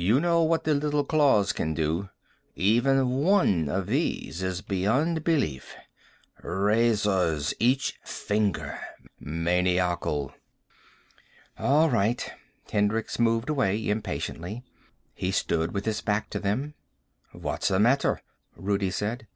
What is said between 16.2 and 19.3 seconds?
to them. "What's the matter?" Rudi said.